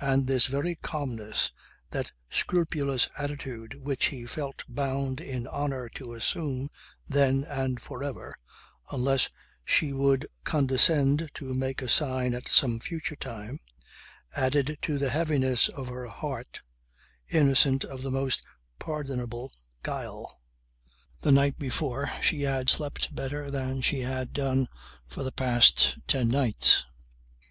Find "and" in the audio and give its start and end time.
0.00-0.28, 7.44-7.78